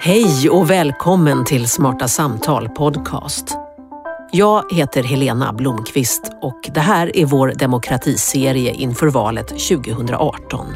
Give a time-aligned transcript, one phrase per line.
[0.00, 3.56] Hej och välkommen till Smarta Samtal Podcast.
[4.30, 10.66] Jag heter Helena Blomqvist och det här är vår demokratiserie inför valet 2018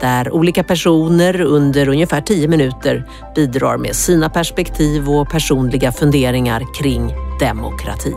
[0.00, 7.14] där olika personer under ungefär 10 minuter bidrar med sina perspektiv och personliga funderingar kring
[7.40, 8.14] demokrati.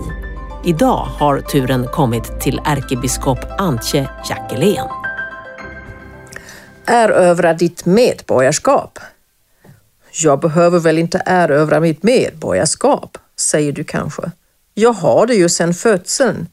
[0.65, 4.87] Idag har turen kommit till ärkebiskop Antje Jackelén.
[6.85, 8.99] Erövra ditt medborgarskap.
[10.23, 14.31] Jag behöver väl inte erövra mitt medborgarskap, säger du kanske.
[14.73, 16.47] Jag har det ju sedan födseln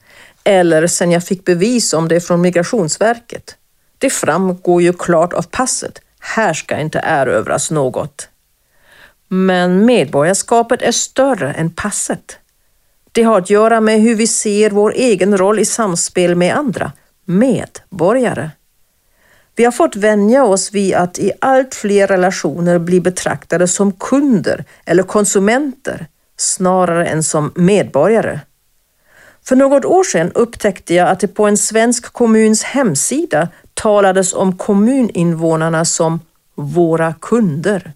[0.44, 3.56] eller sedan jag fick bevis om det från Migrationsverket.
[3.98, 6.00] Det framgår ju klart av passet.
[6.20, 8.28] Här ska inte erövras något.
[9.28, 12.38] Men medborgarskapet är större än passet.
[13.12, 16.92] Det har att göra med hur vi ser vår egen roll i samspel med andra,
[17.24, 18.50] medborgare.
[19.56, 24.64] Vi har fått vänja oss vid att i allt fler relationer bli betraktade som kunder
[24.84, 26.06] eller konsumenter
[26.36, 28.40] snarare än som medborgare.
[29.42, 34.56] För något år sedan upptäckte jag att det på en svensk kommuns hemsida talades om
[34.56, 36.20] kommuninvånarna som
[36.54, 37.92] våra kunder.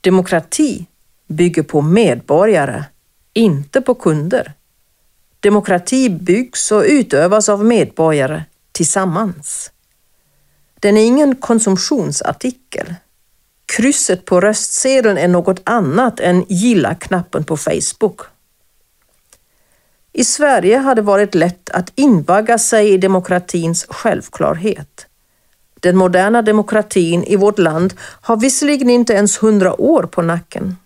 [0.00, 0.86] Demokrati
[1.26, 2.84] bygger på medborgare,
[3.32, 4.52] inte på kunder.
[5.40, 9.70] Demokrati byggs och utövas av medborgare tillsammans.
[10.80, 12.94] Den är ingen konsumtionsartikel.
[13.66, 18.20] Krysset på röstsedeln är något annat än gilla-knappen på Facebook.
[20.12, 25.06] I Sverige har det varit lätt att invagga sig i demokratins självklarhet.
[25.80, 30.76] Den moderna demokratin i vårt land har visserligen inte ens hundra år på nacken.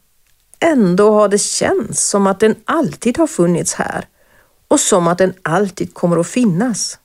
[0.61, 4.05] Ändå har det känts som att den alltid har funnits här
[4.69, 6.99] och som att den alltid kommer att finnas.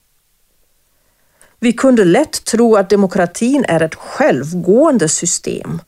[1.60, 5.80] Vi kunde lätt tro att demokratin är ett självgående system.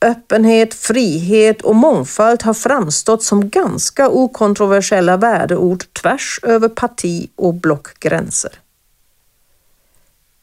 [0.00, 8.52] Öppenhet, frihet och mångfald har framstått som ganska okontroversiella värdeord tvärs över parti och blockgränser.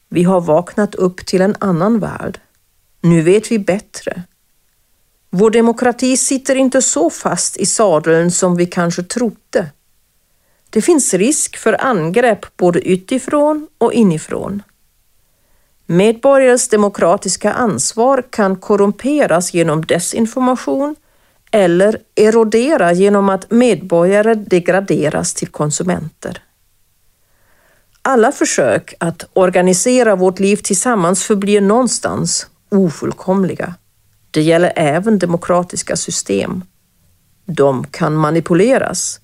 [0.08, 2.40] Vi har vaknat upp till en annan värld.
[3.00, 4.22] Nu vet vi bättre.
[5.30, 9.70] Vår demokrati sitter inte så fast i sadeln som vi kanske trodde.
[10.70, 14.62] Det finns risk för angrepp både utifrån och inifrån.
[15.86, 20.96] Medborgares demokratiska ansvar kan korrumperas genom desinformation
[21.50, 26.42] eller erodera genom att medborgare degraderas till konsumenter.
[28.02, 33.74] Alla försök att organisera vårt liv tillsammans förblir någonstans ofullkomliga.
[34.30, 36.64] Det gäller även demokratiska system.
[37.44, 39.20] De kan manipuleras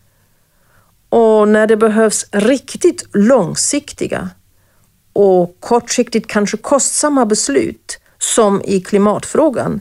[1.15, 4.31] och när det behövs riktigt långsiktiga
[5.13, 9.81] och kortsiktigt kanske kostsamma beslut, som i klimatfrågan,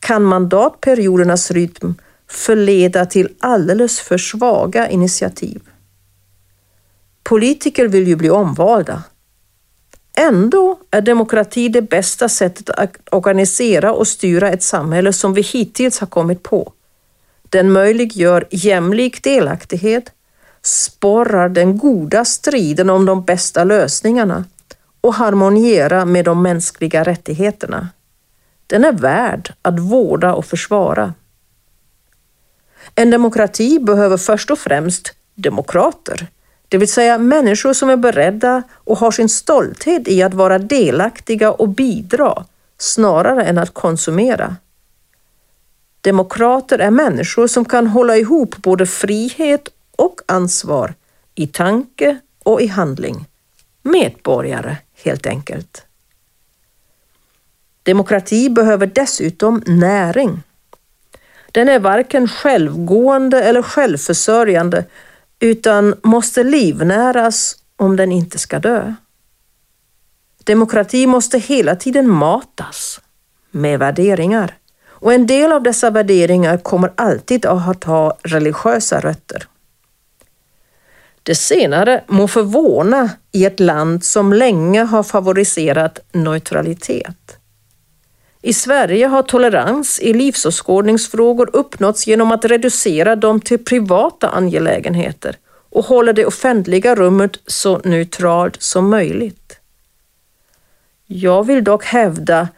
[0.00, 1.94] kan mandatperiodernas rytm
[2.30, 5.62] förleda till alldeles för svaga initiativ.
[7.22, 9.02] Politiker vill ju bli omvalda.
[10.16, 16.00] Ändå är demokrati det bästa sättet att organisera och styra ett samhälle som vi hittills
[16.00, 16.72] har kommit på.
[17.42, 20.12] Den möjliggör jämlik delaktighet,
[20.66, 24.44] sporrar den goda striden om de bästa lösningarna
[25.00, 27.88] och harmoniera med de mänskliga rättigheterna.
[28.66, 31.14] Den är värd att vårda och försvara.
[32.94, 36.28] En demokrati behöver först och främst demokrater,
[36.68, 41.52] det vill säga människor som är beredda och har sin stolthet i att vara delaktiga
[41.52, 42.44] och bidra
[42.78, 44.56] snarare än att konsumera.
[46.00, 50.94] Demokrater är människor som kan hålla ihop både frihet och ansvar
[51.34, 53.26] i tanke och i handling.
[53.82, 55.86] Medborgare, helt enkelt.
[57.82, 60.42] Demokrati behöver dessutom näring.
[61.52, 64.84] Den är varken självgående eller självförsörjande
[65.40, 68.94] utan måste livnäras om den inte ska dö.
[70.44, 73.00] Demokrati måste hela tiden matas
[73.50, 74.54] med värderingar
[74.86, 79.46] och en del av dessa värderingar kommer alltid att ha religiösa rötter.
[81.26, 87.36] Det senare må förvåna i ett land som länge har favoriserat neutralitet.
[88.42, 95.36] I Sverige har tolerans i livsåskådningsfrågor uppnåtts genom att reducera dem till privata angelägenheter
[95.70, 99.58] och hålla det offentliga rummet så neutralt som möjligt.
[101.06, 102.48] Jag vill dock hävda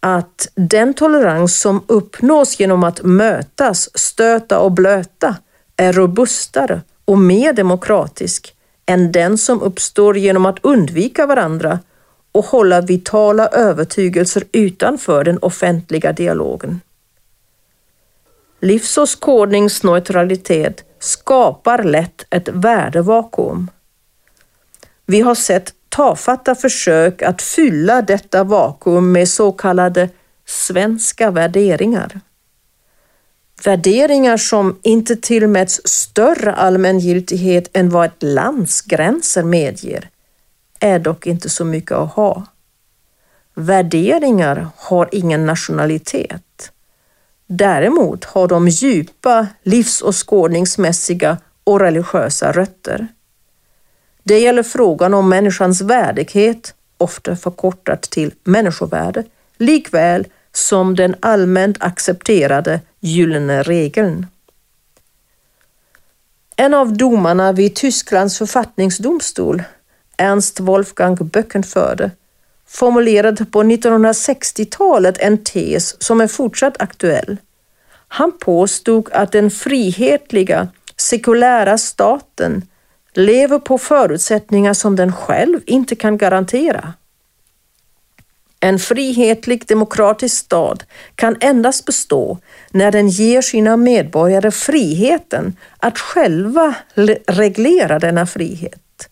[0.00, 5.36] att den tolerans som uppnås genom att mötas, stöta och blöta
[5.76, 8.56] är robustare och mer demokratisk
[8.86, 11.78] än den som uppstår genom att undvika varandra
[12.32, 16.80] och hålla vitala övertygelser utanför den offentliga dialogen.
[18.60, 23.70] Livsåskådningsneutralitet skapar lätt ett värdevakuum.
[25.06, 30.08] Vi har sett tafatta försök att fylla detta vakuum med så kallade
[30.46, 32.20] svenska värderingar.
[33.64, 40.08] Värderingar som inte tillmäts större allmängiltighet än vad ett lands gränser medger
[40.80, 42.46] är dock inte så mycket att ha.
[43.54, 46.72] Värderingar har ingen nationalitet.
[47.46, 53.08] Däremot har de djupa livsåskådningsmässiga och religiösa rötter.
[54.22, 59.24] Det gäller frågan om människans värdighet, ofta förkortat till människovärde,
[59.56, 60.26] likväl
[60.56, 64.26] som den allmänt accepterade gyllene regeln.
[66.56, 69.62] En av domarna vid Tysklands författningsdomstol,
[70.16, 72.10] Ernst Wolfgang Böckenförde,
[72.66, 77.36] formulerade på 1960-talet en tes som är fortsatt aktuell.
[78.08, 82.62] Han påstod att den frihetliga, sekulära staten
[83.14, 86.94] lever på förutsättningar som den själv inte kan garantera.
[88.60, 92.38] En frihetlig demokratisk stat kan endast bestå
[92.70, 96.74] när den ger sina medborgare friheten att själva
[97.26, 99.08] reglera denna frihet.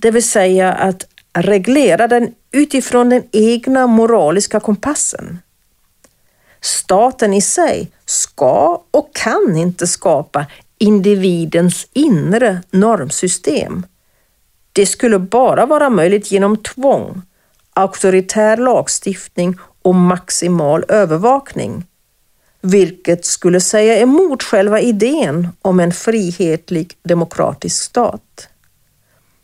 [0.00, 1.04] Det vill säga att
[1.38, 5.38] reglera den utifrån den egna moraliska kompassen.
[6.60, 10.46] Staten i sig ska och kan inte skapa
[10.78, 13.86] individens inre normsystem.
[14.72, 17.22] Det skulle bara vara möjligt genom tvång,
[17.74, 21.84] auktoritär lagstiftning och maximal övervakning,
[22.60, 28.48] vilket skulle säga emot själva idén om en frihetlig demokratisk stat.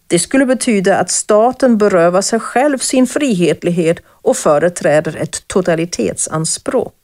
[0.07, 6.95] Det skulle betyda att staten berövar sig själv sin frihetlighet och företräder ett totalitetsanspråk.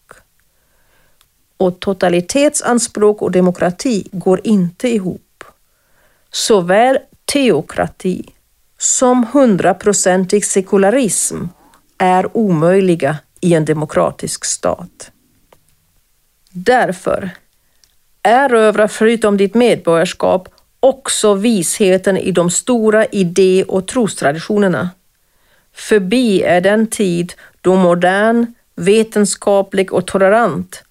[1.57, 5.45] Och totalitetsanspråk och demokrati går inte ihop.
[6.31, 8.34] Såväl teokrati
[8.85, 11.37] som hundraprocentig sekularism
[11.99, 15.11] är omöjliga i en demokratisk stat.
[16.51, 17.31] Därför,
[18.23, 20.49] erövra förutom ditt medborgarskap
[20.81, 24.91] också visheten i de stora idé och trostraditionerna.
[25.73, 30.85] Förbi är den tid då modern, vetenskaplig och tolerant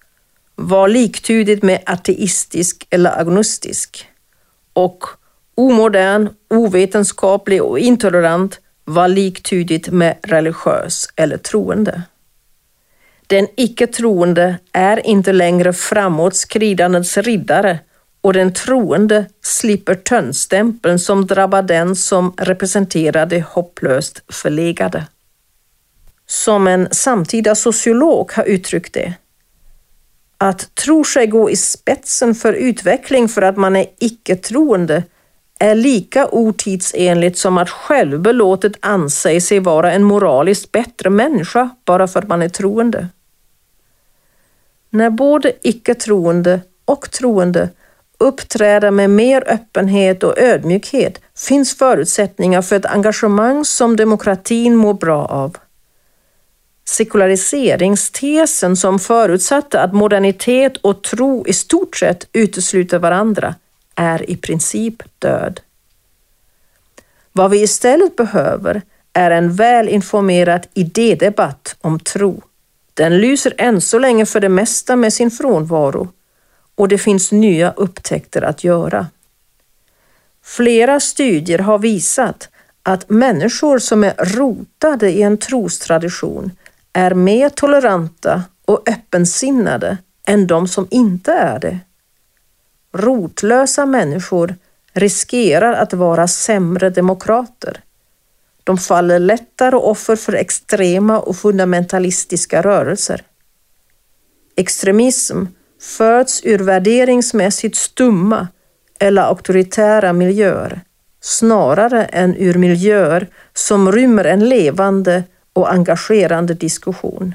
[0.54, 4.08] var liktydigt med ateistisk eller agnostisk
[4.72, 5.04] och
[5.54, 12.02] omodern, ovetenskaplig och intolerant var liktydigt med religiös eller troende.
[13.26, 17.78] Den icke-troende är inte längre framåtskridandets riddare
[18.20, 25.06] och den troende slipper tönnstämpeln som drabbar den som representerar det hopplöst förlegade.
[26.26, 29.14] Som en samtida sociolog har uttryckt det,
[30.38, 35.02] att tro sig gå i spetsen för utveckling för att man är icke-troende
[35.64, 42.18] är lika otidsenligt som att självbelåtet anse sig vara en moraliskt bättre människa bara för
[42.18, 43.08] att man är troende.
[44.90, 47.68] När både icke-troende och troende
[48.18, 55.26] uppträder med mer öppenhet och ödmjukhet finns förutsättningar för ett engagemang som demokratin mår bra
[55.26, 55.56] av.
[56.88, 63.54] Sekulariseringstesen som förutsatte att modernitet och tro i stort sett utesluter varandra
[63.94, 65.60] är i princip död.
[67.32, 68.82] Vad vi istället behöver
[69.12, 72.42] är en välinformerad idédebatt om tro.
[72.94, 76.08] Den lyser än så länge för det mesta med sin frånvaro
[76.74, 79.06] och det finns nya upptäckter att göra.
[80.42, 82.48] Flera studier har visat
[82.82, 86.50] att människor som är rotade i en trostradition
[86.92, 91.78] är mer toleranta och öppensinnade än de som inte är det.
[92.94, 94.54] Rotlösa människor
[94.92, 97.80] riskerar att vara sämre demokrater.
[98.64, 103.22] De faller lättare offer för extrema och fundamentalistiska rörelser.
[104.56, 105.44] Extremism
[105.80, 108.48] föds ur värderingsmässigt stumma
[109.00, 110.80] eller auktoritära miljöer
[111.20, 117.34] snarare än ur miljöer som rymmer en levande och engagerande diskussion.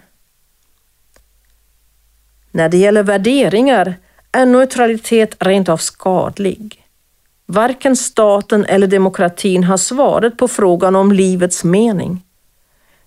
[2.52, 3.96] När det gäller värderingar
[4.32, 6.86] är neutralitet rent av skadlig.
[7.46, 12.24] Varken staten eller demokratin har svaret på frågan om livets mening.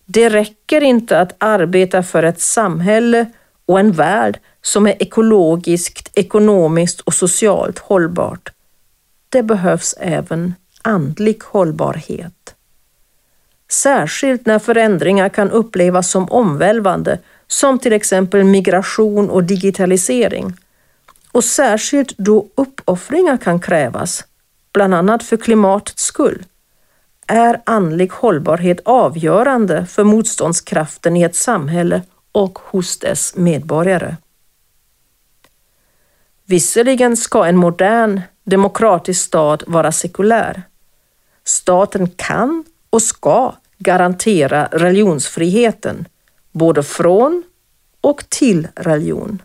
[0.04, 3.26] Det räcker inte att arbeta för ett samhälle
[3.66, 8.52] och en värld som är ekologiskt, ekonomiskt och socialt hållbart.
[9.28, 12.54] Det behövs även andlig hållbarhet.
[13.68, 20.54] särskilt när förändringar kan upplevas som omvälvande, som till exempel migration och digitalisering.
[21.32, 24.24] Och särskilt då uppoffringar kan krävas,
[24.72, 26.44] bland annat för klimatets skull,
[27.26, 34.16] är andlig hållbarhet avgörande för motståndskraften i ett samhälle och hos dess medborgare.
[36.44, 40.62] Visserligen ska en modern demokratisk stat vara sekulär.
[41.44, 46.08] Staten kan och ska garantera religionsfriheten,
[46.52, 47.42] både från
[48.00, 49.42] och till religion.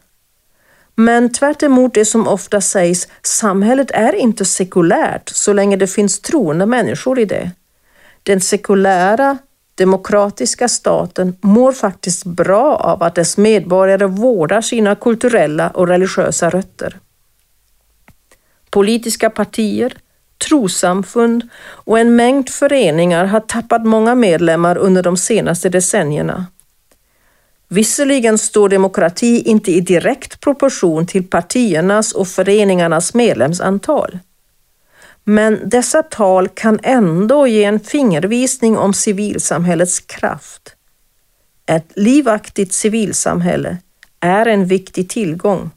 [1.00, 1.70] Men tvärt det
[2.06, 7.52] som ofta sägs, samhället är inte sekulärt så länge det finns troende människor i det.
[8.24, 9.38] Den sekulära,
[9.76, 17.00] demokratiska staten mår faktiskt bra av att dess medborgare vårdar sina kulturella och religiösa rötter.
[18.70, 19.98] Politiska partier,
[20.50, 26.46] trosamfund och en mängd föreningar har tappat många medlemmar under de senaste decennierna.
[27.70, 34.20] Visserligen står demokrati inte i direkt proportion till partiernas och föreningarnas medlemsantal.
[35.24, 40.76] Men dessa tal kan ändå ge en fingervisning om civilsamhällets kraft.
[41.66, 43.78] Ett livaktigt civilsamhälle
[44.20, 45.72] är en viktig tillgång,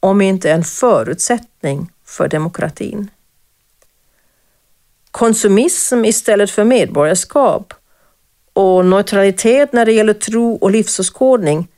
[0.00, 3.10] om inte en förutsättning för demokratin.
[5.10, 7.74] Konsumism istället för medborgarskap
[8.52, 11.68] och neutralitet när det gäller tro och livsåskådning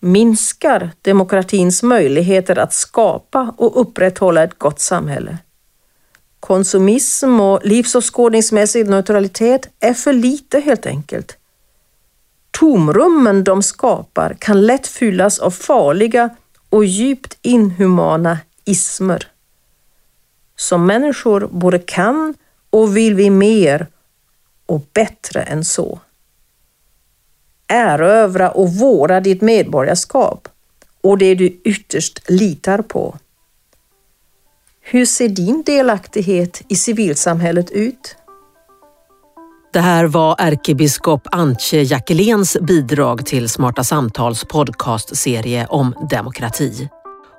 [0.00, 5.38] minskar demokratins möjligheter att skapa och upprätthålla ett gott samhälle.
[6.40, 11.36] Konsumism och livsåskådningsmässig neutralitet är för lite helt enkelt.
[12.50, 16.30] Tomrummen de skapar kan lätt fyllas av farliga
[16.70, 19.28] och djupt inhumana ismer.
[20.56, 22.34] Som människor både kan
[22.70, 23.86] och vill vi mer
[24.66, 26.00] och bättre än så.
[27.68, 30.48] Erövra och vårda ditt medborgarskap
[31.00, 33.16] och det du ytterst litar på.
[34.80, 38.16] Hur ser din delaktighet i civilsamhället ut?
[39.72, 46.88] Det här var ärkebiskop Antje Jackeléns bidrag till Smarta Samtals podcastserie om demokrati.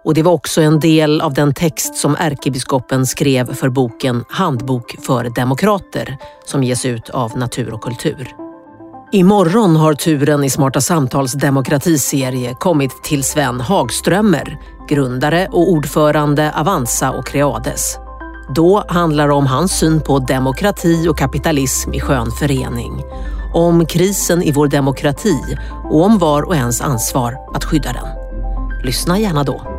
[0.04, 4.96] Och det var också en del av den text som ärkebiskopen skrev för boken Handbok
[5.02, 8.49] för demokrater som ges ut av Natur och kultur.
[9.12, 17.12] Imorgon har turen i Smarta Samtals demokratiserie kommit till Sven Hagströmer, grundare och ordförande Avanza
[17.12, 17.98] och Creades.
[18.56, 23.04] Då handlar det om hans syn på demokrati och kapitalism i skön förening.
[23.54, 28.08] Om krisen i vår demokrati och om var och ens ansvar att skydda den.
[28.84, 29.79] Lyssna gärna då.